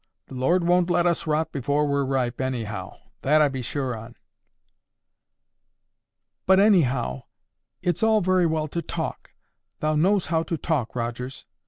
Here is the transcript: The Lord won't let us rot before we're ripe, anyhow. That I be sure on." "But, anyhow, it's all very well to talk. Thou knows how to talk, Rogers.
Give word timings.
The 0.29 0.33
Lord 0.33 0.63
won't 0.63 0.89
let 0.89 1.05
us 1.05 1.27
rot 1.27 1.51
before 1.51 1.85
we're 1.87 2.03
ripe, 2.03 2.41
anyhow. 2.41 2.97
That 3.21 3.39
I 3.39 3.49
be 3.49 3.61
sure 3.61 3.95
on." 3.95 4.15
"But, 6.47 6.59
anyhow, 6.59 7.25
it's 7.83 8.01
all 8.01 8.19
very 8.21 8.47
well 8.47 8.67
to 8.69 8.81
talk. 8.81 9.29
Thou 9.79 9.95
knows 9.95 10.25
how 10.33 10.41
to 10.41 10.57
talk, 10.57 10.95
Rogers. 10.95 11.45